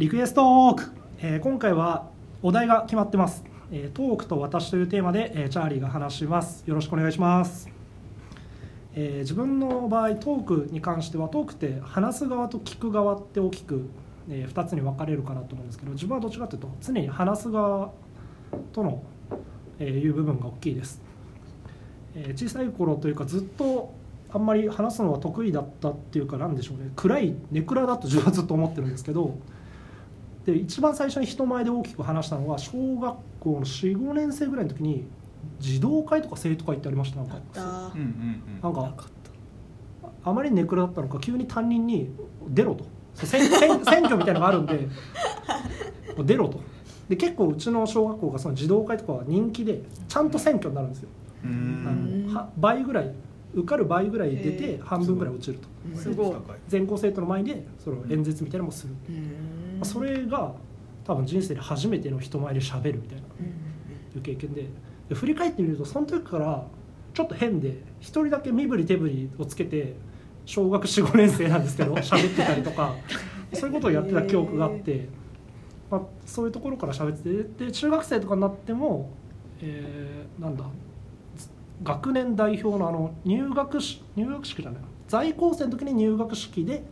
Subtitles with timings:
[0.00, 2.08] リクエストトーク、えー今回は
[2.42, 6.64] お題が決まってます、えートークと私というテーマで、えーチャーリーが話します。
[6.66, 7.68] よろしくお願いします、
[8.94, 13.90] え自分の場合トークに関してはトークって話す側と聞く側って大きく、
[14.30, 17.90] え2つに分かれるかなと思うんですけど自分はどっちかというと常に話す側
[18.72, 19.02] との、
[19.78, 21.02] えいう部分が大きいです、
[22.14, 23.92] え小さい頃というかずっと
[24.32, 26.90] あんまり話すのは得意だったっていうかなんでしょうね。
[26.96, 29.36] 暗いネクラだと自分はずっと思ってるんですけど
[30.46, 35.04] で一番最初に人前で大きく話したのは小学校の45年生ぐらいの時に
[35.58, 37.18] 児童会とか生徒会ってありました？
[37.18, 37.38] なんか。
[37.56, 38.94] あうんうんなんか
[40.22, 42.10] あまりネクラだったのか急に担任に
[42.48, 42.84] 「出ろ」と。
[43.14, 44.88] そう選選選挙みたいなのがあるんで
[46.24, 46.60] 「出ろ」と。
[47.08, 51.08] で結構うちの小学校がその児童会とかは人気でちゃんと選挙になるんですよ。
[51.44, 52.26] あうん。
[52.28, 53.12] のは倍ぐらい
[53.54, 55.98] 受かる倍ぐらい出へてー半分ぐらい落ちると。
[55.98, 56.34] すごい。
[56.68, 59.14] 全校生徒の前でその演説みたいなのもする、うん。
[59.16, 59.24] まあ
[59.84, 60.52] それが
[61.04, 63.46] 多分人生で初めての人前で喋るみたいなうん。
[63.46, 64.66] いう経験で。
[65.08, 66.64] で振り返ってみるとその時から
[67.12, 69.94] ちょっと変で一人だけ身振り手振りをつけて
[70.46, 72.94] 小学45年生なんですけど 喋ってたりとか
[73.52, 75.08] そういうことをやってた記憶があって、
[75.90, 79.10] まあ、そういうところから喋っててで中学生とかになっても、
[79.60, 80.64] えーなんだ
[81.82, 84.82] 学年代表のあの入学し入学式じゃない。
[84.82, 86.82] な在校生の時に入学式で、えー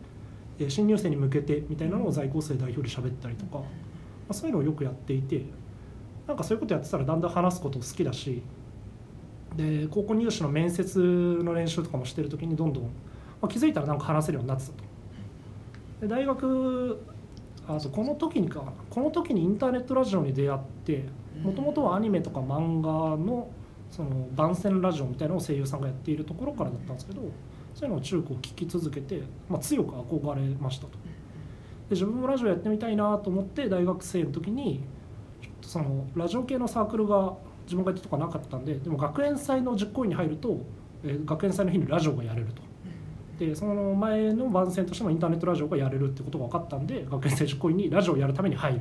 [0.68, 3.64] 新入生に向けてみたいなのを在校生代表で喋ったりとか、ま
[4.30, 5.44] あ、そういうのをよくやっていて
[6.26, 8.42] なんかそういうことやってたらだんだん話すこと好きだし
[9.56, 10.98] で高校入試の面接
[11.42, 12.90] の練習とかもしてる時にどんどん、ま
[13.42, 14.84] あ、気づいたらなんか話せるようになってたと。
[16.00, 17.00] で大学
[17.66, 21.04] あそうこの時にかこの時にインターネットラジオに出会って
[21.42, 23.50] もともとはアニメとか漫画の
[23.90, 27.22] その番宣ラジオみたいなのを声優さんがやっているところからだったんですけど
[27.78, 30.90] そういうのを中高聞き続けて、まあ、強く憧れましたと。
[30.90, 30.98] で
[31.90, 34.82] 自分もラジオやってみたいなと思って大学生の時に
[35.40, 37.34] ちょっとそのラジオ系のサークルが
[37.66, 40.60] 自分が行ったとかなかったんででも学園祭の実行委員に入ると、
[41.04, 42.62] えー学園祭の日にラジオがやれると。
[43.38, 48.80] でその前の番宣としてもインターネットラジオがやれるってことが分かったんで学園祭実行委員にラジオやるために入る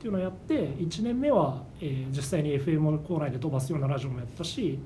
[0.00, 4.80] ていうのをやって1年目は、えー実際に FM 校内で飛ばすようなラジオもやったし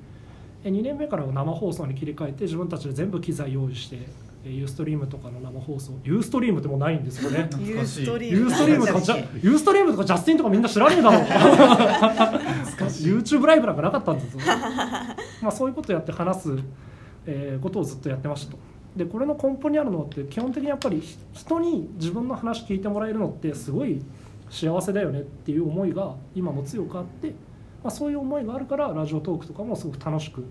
[0.70, 3.98] 2年目からは生放送に切り替えて自分たちで全部機材用意して
[4.44, 5.92] えーユーストリームとかの生放送。
[6.04, 7.48] ユーストリームってもうないんですよね。
[7.58, 8.86] ユーストリーム。
[8.86, 11.18] とかジャユーストリームとかジャスティンとかみんな知らねえだろ
[13.02, 14.40] YouTube ライブなんかなかったんですよ
[15.40, 16.58] まあそういうことやって話す、
[17.26, 18.58] えーことをずっとやってましたと。
[18.96, 24.02] でこれの根本にあるのって基本的にやっぱりひ人に自分の話聞いてもらえるのってすごい
[24.50, 27.34] 幸せだよねっていう思いが今も強くあって、
[27.84, 30.42] まあ、そういう思いがあるからラジオトークとかもすごく楽しく、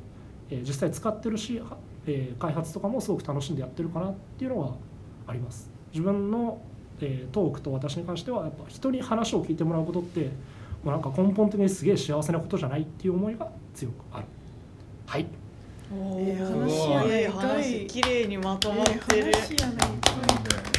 [0.52, 4.76] えー実際使ってるし、はえー開発とかもすごく楽しんでやってるかなっていうのは
[5.26, 5.70] あります。
[5.92, 6.60] 自分の、
[7.02, 10.30] えートークと私に関してはやっぱ人に話を聞いてもらうことって
[10.84, 14.26] もうなんか根本的にすげえ幸せなことじゃないっていう思いが強くある。
[15.08, 15.26] はい。
[15.92, 19.78] ええすごい話やね話綺麗にまとまってる、ええ話やね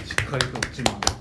[0.05, 1.14] しっかりと落ちまで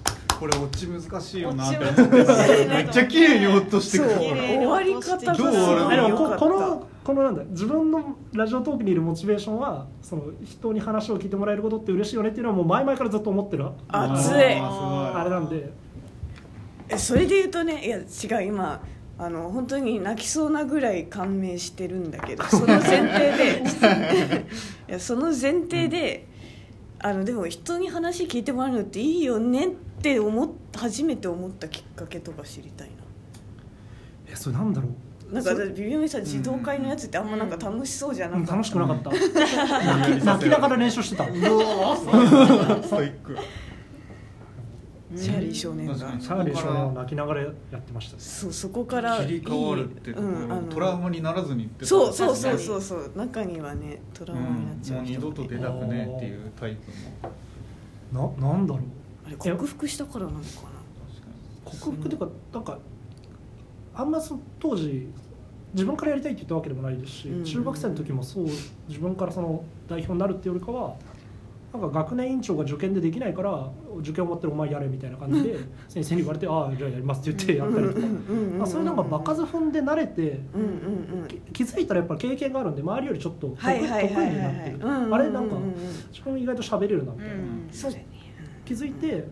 [0.44, 4.10] これ落ち難しいよなって思ってめっちゃ綺麗に落としてくる。
[4.12, 5.52] 終わり方がすどう？
[5.54, 13.68] ごこよかったこのこのなんだ自分のラジオトークにいるモチベーションはその人に話を聞いてもらえることって嬉しいよねっていうのはもう前々からずっと思ってる。
[13.88, 14.60] 熱い。
[14.60, 15.72] ああれなんで。
[16.90, 18.84] えそれで言うとねいや違う今
[19.18, 23.64] あの本当に泣きそうなぐらい感銘してるんだけど その前提で。
[24.90, 26.28] いやその前提で、
[27.00, 32.90] あのでも人に話聞いてもらうのっていいよねって思っ初めて思ったきっかけとか知りたい
[34.28, 35.34] えそれなんだろう。
[35.34, 39.10] ななんか微妙にさ児童会のやつってあんまなんか楽しそうじゃなうんかった、楽しくなかった。
[39.10, 41.24] 泣 き泣きながら練習してた。
[41.24, 43.36] うわーストイック
[45.16, 58.84] チャーリー少年が確かにチャーリー少年を泣きながらやってましたそうそこから切り替わるってうんあのトラウマにならずにってそうそうそうそうそう中にはねトラウマになっちゃうもう二人もね度と出たくねえっていうタイプもななんだろう
[59.26, 60.46] あれ克服したからなのか
[61.66, 62.80] 克服っていうかなんか
[63.96, 65.08] あんまその当時
[65.74, 68.46] 自分からやりたいって言ったわけでもないですし、うん中学生の時もそう
[68.88, 70.96] 自分からその代表になるっていうよりかは
[71.74, 75.58] なんか学年委員長が受験でできないから受験終わってるお前やれみたいな感じで
[75.90, 78.08] 先生に言われて「ああじゃあやります」って言ってやったりとか、
[78.60, 85.70] まあ、そういうなんか場数踏んで慣れてうんうんうんき気づいたらやっぱり経験があるんで周りよりちょっと得,、はいはいはいはい得意になってる、うんあれなんかうんうん。
[85.70, 85.74] うん
[86.12, 87.68] 自分意外と喋れるなみたいな、うん。
[87.72, 88.23] そうだよね
[88.66, 89.26] 気づいて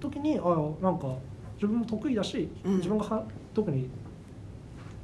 [0.00, 1.14] 時にああなんか
[1.56, 2.76] 自分も得意だし、うん。
[2.76, 3.24] 自分がは
[3.54, 3.88] 特に、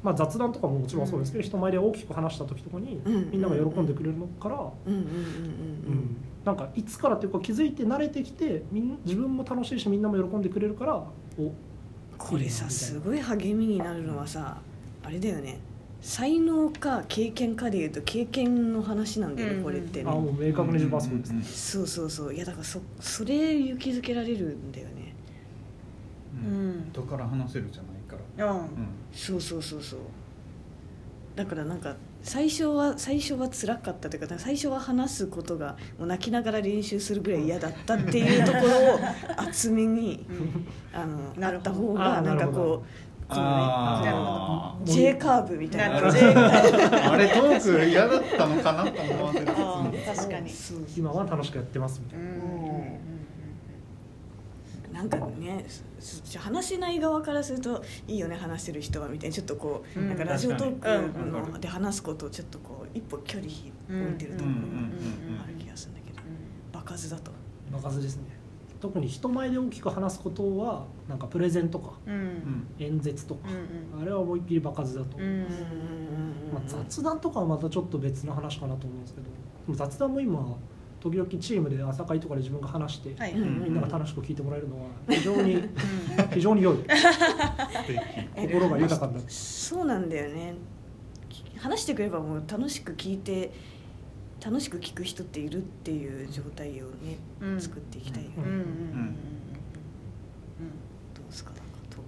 [0.03, 4.56] まあ、雑談とかももちろんそうですけど、人前で大きく話した時とかに、うんみんなが喜んでくれるのから、
[6.44, 11.53] なんかいつからっていうか気づいて慣れてきてみん自分も楽しいしみんなも喜んでくれるからお
[12.17, 14.59] これさすごい励みになるのはさ
[15.05, 15.59] あれだよね
[16.00, 20.11] 才能か経験かでいうと経験の話なんだよね、うんこれってね。
[20.11, 22.35] あもう明確に自分はそうですね、そうそうそう。
[22.35, 25.15] いやだからそそれ勇気づけられるんだよね。
[26.45, 26.50] うん。
[26.50, 26.56] うん。
[26.56, 28.47] うん人から話せるじゃないから。
[28.47, 28.61] うん。
[28.61, 28.69] うん。
[29.12, 30.00] そうそうそうそう。
[31.35, 39.00] だからなんか最初は最初は辛かったというか最初は話すことがもう泣きながら練習するぐらい嫌だったっていうところを
[39.37, 40.27] 厚めに
[40.93, 45.46] あのなった方あがなんかこうこのねあ J カー。
[45.46, 46.08] ブみたいなな
[47.12, 47.78] あれトー。
[47.78, 50.16] ク嫌だったのかなと思わせてあー。
[50.16, 50.50] 確かに
[50.96, 52.98] 今は楽しくやってますみたいな、うん
[54.98, 55.64] なんかね
[56.38, 61.12] 話せない側からするといいよね話してる人はみたいにちょっとこう、うんなんかラジオトー。
[61.12, 66.19] クので話すことをちょっとこう一歩距離置いてるところがある気がするんだけど
[66.72, 67.30] 場数だと
[67.70, 68.38] 場数ですね
[68.80, 72.14] 特に人前で大きく話すことはなんかプレゼンとかうん。
[72.14, 75.40] うんうん演説とか、うんあれは思いっきり場数だと、うん
[76.52, 80.56] まあ、雑談とかはまたちょっと別の話かなと思うんですけど雑談も今
[81.00, 83.32] 時々チームで朝会とかで自分が話して、はい。
[83.32, 85.69] うんみんなが楽しく聞いてもらえるのは非常に
[86.32, 86.76] 非常に良い。
[88.36, 90.54] 心が豊かになってそうなんだよね。
[91.58, 93.52] 話してくればもう楽しく聞いて
[94.44, 97.61] 楽しく聞く人っているっていう状態をね、うん。
[97.61, 98.44] 作っていきたいよね、うん。
[98.44, 98.50] うん。
[98.50, 98.56] うん。
[98.56, 98.67] うん。
[101.14, 101.50] どうですか？
[101.50, 102.02] なんかトーク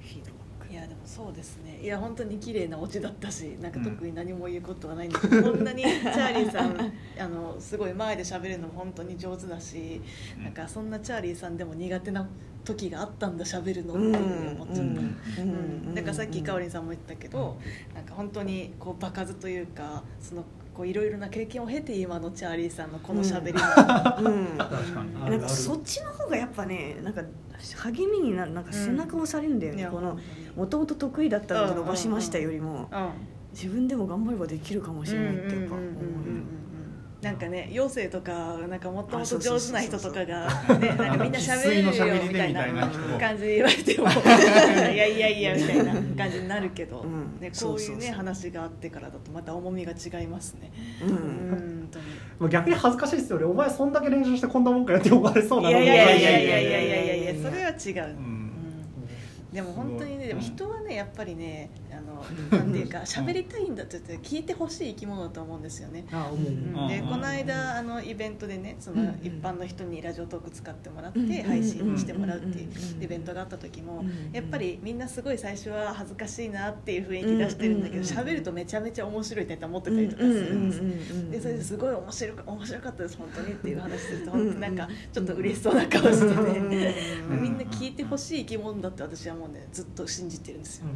[0.00, 0.72] フィードバック。
[0.72, 1.80] いやでもそうですね。
[1.82, 6.76] いや本当に綺麗なオチだったしなんか特に何も言うことはないんですけど、こんなにチャーリーさん
[7.18, 10.00] あのすごい前で喋るのも本当に上手だし
[10.42, 12.28] なんかそんなチャーリーさんでも苦手な
[12.64, 14.82] 時があったんだ喋るのっていうふうに思っちゃった。
[14.82, 17.58] うん、なんかさっきかおりんさんも言ったけど、
[17.94, 20.44] なんか本当にこう場数というかその
[20.84, 24.56] いろいろな経験を経て今のチャーリーさんのこの喋りが、うん。
[24.56, 25.10] 確かに。
[25.22, 27.22] あるなんかそっちの方がやっぱねなんか
[27.82, 30.18] 励みになるなんか背中を押されるんだよね、いやこの
[30.56, 33.10] もともと得意だったので伸ばしましたよりも、うん。
[33.52, 35.90] 自分でも頑張ればできるかもしれないってやっぱ思うよ
[36.26, 36.29] う
[37.22, 38.32] なんかね妖精とか
[38.68, 40.46] なんかもともと上手な人とかが
[40.78, 42.88] ねなんかみんな喋れるよみたいな
[43.18, 44.08] 感じで言われても。
[44.08, 47.38] いやいやいやみたいな感じになるけど、うん。
[47.38, 50.72] ね、こういうね話があってからだとまた重みが違いますね。
[51.02, 51.10] うん。
[51.10, 53.44] うん逆に恥ずかしいですよね。
[53.44, 58.14] お前そんだけ練習してこんなもんかやって思われそうないのやいやいやいやいいやいやいやいやそれは違う。
[58.14, 58.49] ううんん
[59.52, 66.04] でも本当にねでも人はねやっぱりねあのうん なんていうか喋りたいんだって言って聞いてほしい生き物だと思うんですよね。
[66.12, 66.88] あ思う、うん。
[66.88, 67.08] でうん。
[67.08, 69.08] この間あのイベントでねそのうん。
[69.22, 71.28] 一般の人にラジオトーク使ってもらっうん。
[71.28, 73.02] て配信してもらうっていううん。
[73.02, 74.10] イベントがあった時もうん。
[74.32, 84.76] やっぱりみんなすごい最初は恥ずかしいなっていう雰囲気出してるんだけどうん喋るとめちゃめちゃ面白いネタ持ってたりとかするんですでそれですごい面白か面白かったです本当にっていう話すると本当なん。
[84.76, 86.94] かちょっと嬉しそうな顔してて
[87.28, 87.42] うん。
[87.42, 87.58] みん。
[87.58, 90.86] な聞いてほしい生き物だって私はもうねずっと信じてるんですよ。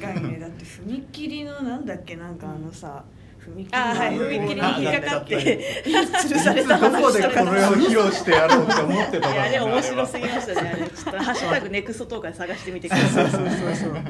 [0.00, 3.04] 確かにねだって踏切のなんだっけなんかあのさ
[3.38, 7.44] 踏切のあーはい踏切に引っかかって吊るされどた話こでとか。
[7.44, 10.70] これを披露してやろうって思ってたいやあれだろう面白すぎましたね。
[10.70, 13.30] あれちょっとハッシュタグネクストトー探してみてください。
[13.30, 13.90] そうそうそうそう。
[13.90, 14.04] うん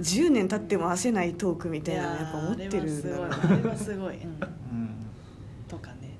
[0.00, 4.22] 10年経っても焦ないトークみたいなのやっぱ思ってるんだろうあれはすごいあれはすごい、うん。
[4.22, 4.40] うん。
[5.68, 6.16] とかね、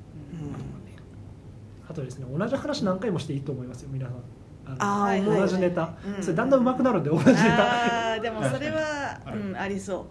[1.89, 4.17] あとですね同じ話何回もしていいと思いますよ皆さん
[4.79, 6.23] あ同じネタ、うん。
[6.23, 8.15] それだんだん上手くなるんで同じネタ。
[8.15, 8.81] あーでもそれは、
[9.25, 9.37] はい。
[9.37, 10.07] うん、ありそ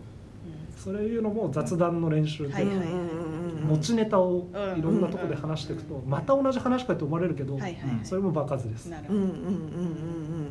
[0.77, 3.67] う、そういうのも雑談の練習で、はいはいうんうんうんうん。
[3.69, 4.79] 持ちネタをうん。
[4.79, 7.73] いろんなところで話していくと、また同じ話かって思われるけど、うん、はい。
[7.73, 10.49] はい、それも場数です、なるほど、うんうんうんうんうん。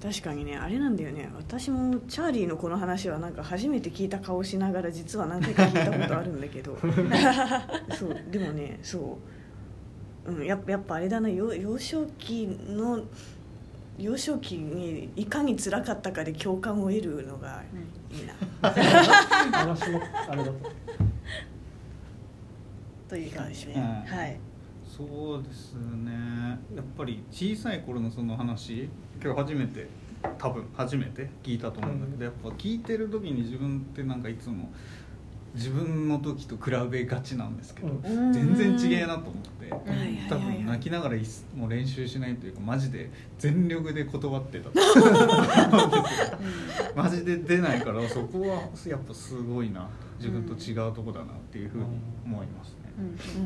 [0.00, 1.28] 確かにねあれなんだよね。
[1.36, 6.76] 私もチャーリーのこの話はなんか初めて聞いた顔しながら実は何回か聞いたことあるんだけど。
[7.98, 9.02] そうでもねそう、
[10.28, 13.00] うん、やっぱやっぱあれだな幼幼少期の
[13.98, 17.62] 幼少期にいかに辛かったかで共感を得るのが
[18.12, 18.34] いいな。
[18.70, 20.54] 話のあれだと。
[23.08, 23.82] という感じで、うん。
[23.82, 24.38] はい。
[24.84, 26.12] そうですね。
[26.76, 28.88] やっぱり小さい頃のその話
[29.22, 29.88] 今日初めて
[30.38, 34.70] 多分初めて聞いたと思うんだけど、やっぱ聞いてる時に自分ってなんかいつも
[35.54, 38.32] 自分の時と比べがちなんですけど、うん。
[38.32, 41.16] 全然違えなと思って、はいはいはい多分泣きながら
[41.56, 44.70] もう練習しないというかマジで全力で断ってた
[46.94, 49.88] マジで出ないからそこはやっぱすごいな
[50.18, 51.84] 自分と違うとこだなっていうふうに
[52.26, 52.76] 思いますね、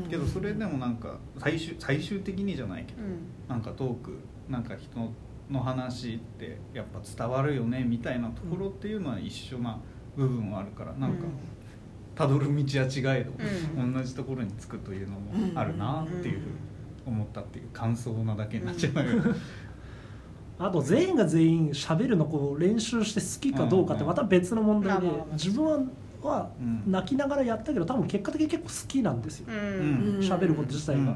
[0.04, 0.10] うん。
[0.10, 3.18] けどそれでもなんか最終最終的にじゃないけど、うん。
[3.48, 4.18] なんかトーク
[4.48, 5.12] なんか人
[5.50, 9.78] の話ってやっぱ伝わるよねみたいなところっていうのは一緒な
[10.16, 11.26] 部分はあるからなんか
[12.14, 13.32] たどる道は違えど、
[13.78, 13.92] うん。
[13.92, 16.40] 同じところに着くというのもあるなっていう
[17.06, 18.92] 思ったっていう感想なだけになっちゃう。
[18.92, 19.34] けど、
[20.58, 25.78] あと全員が全員喋るのこう練習して好きかどうかってまた別の問題でうんうん自分は
[26.30, 26.82] うん。
[26.86, 29.46] 泣きながらやったけど多分結果的に結構好きなんですよ。
[29.48, 30.18] うん。
[30.20, 31.14] 喋ること自体が。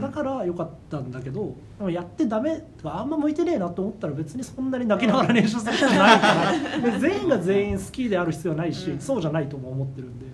[0.00, 1.54] だから良かったんだけど
[1.90, 6.34] やってダメとかあんま向いてねえなと思ったら別にそんなに泣きながら練習する必要ないか
[6.82, 6.90] ら。
[6.92, 9.00] で全員が全員好きである必要はないしうん。
[9.00, 10.26] そうじゃないとも思ってるんで。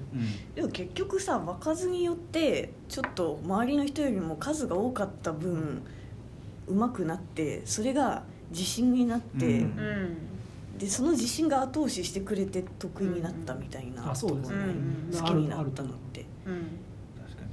[0.55, 5.83] でも結局さ場数によってちょっと周りの人よりも数が多かった分
[6.69, 9.53] 上手くなってそれが自信になって、うん。
[9.53, 10.17] うん
[10.79, 14.75] でその自信が後押ししてくれて得意になったみたいなあそうですところね
[15.13, 16.25] うん好きになったのって。
[16.47, 16.67] うん。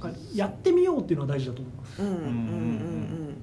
[0.00, 0.36] かに。
[0.36, 2.02] やってみようっていうのは大事だと思います。
[2.02, 3.36] うんうんうん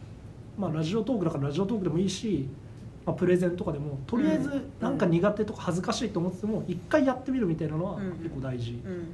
[0.58, 2.48] まあラジオトークだからラジオトークでもいいし、
[3.06, 8.98] まあ、プレゼンとかでもとりあえずなんか苦手とか恥ずかしいと思ってても一回やってみるみたいなのはうん結構大事、うんうん。
[8.98, 9.06] うん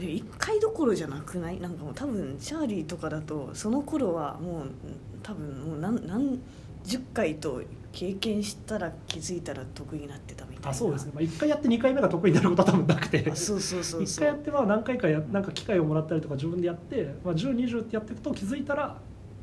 [0.00, 1.58] 一回どころじゃなくない？
[1.58, 4.70] なんかもう多分チャーリーとかだとその頃はもう
[5.24, 6.38] 多分もう何何
[6.84, 7.62] 十回と
[7.98, 10.70] 経験したら気づいたら得意になってたみたいな。
[10.70, 13.28] あそうですね、まあ、1回やって2回目が得意になることは多分なくて。
[13.28, 14.24] あそうそうそう1そう。
[14.24, 18.96] 回やってまあ何回かやなんか機会をもらったりとか自分でやって、まあ、1020ってやっていくと気づいたら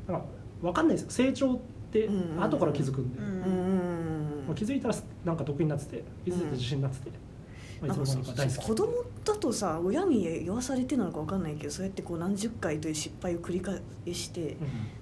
[0.08, 0.24] なんか
[0.62, 1.10] 分かんないですよ。
[1.10, 1.58] 成長っ
[1.92, 2.42] てうん。
[2.42, 3.28] 後から気づくんで、ううん。
[3.28, 4.94] うんまあ、気づいたら
[5.26, 7.10] なんか得意になってて気づいて自信になってて、
[7.82, 8.66] まあ、いつの間にか大好き。
[8.68, 13.82] 子供だとさ親に言わされてなのか分かんないけどそうやってこう何十回という失敗を繰り返
[14.12, 14.48] してうん。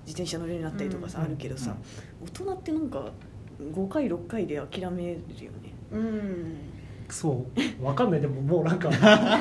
[0.06, 1.24] 自転車乗れるようになったりとかさ、うん。
[1.26, 1.76] あるけどさ、
[2.22, 3.12] 大人ってなんか
[3.60, 5.74] 5回6回で諦めるよね。
[5.92, 6.56] うん
[7.08, 7.46] そ
[7.80, 7.82] う。
[7.82, 8.20] 分かんない。
[8.20, 8.88] でももうなんか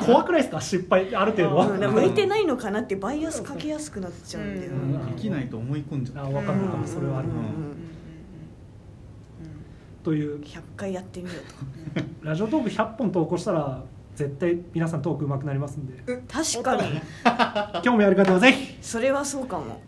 [0.05, 0.60] 怖くないですか？
[0.62, 1.67] 失敗ある程度は。
[1.67, 1.93] うん。
[1.93, 4.72] 向いてないのかなってバイアスかけやすくなっちゃうんだよ。
[4.74, 4.93] うん。
[4.93, 6.88] な、できないと思い込んじゃあう分かる分かる。
[6.88, 7.29] それはある。
[7.29, 7.36] うん。
[7.36, 7.43] うん。
[10.03, 10.41] という。
[10.41, 11.34] 100回やってみよ
[11.96, 12.27] うと。
[12.27, 13.82] ラジオトーク100本投稿したら
[14.15, 16.03] 絶対皆さんトーク上手くなりますんで。
[16.27, 17.01] 確かに。
[17.82, 18.77] 興味ある方はぜひ。
[18.82, 19.79] それはそうかも